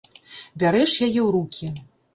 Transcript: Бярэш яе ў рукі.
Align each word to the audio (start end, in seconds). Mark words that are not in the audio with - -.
Бярэш 0.63 0.97
яе 1.09 1.21
ў 1.27 1.31
рукі. 1.39 1.67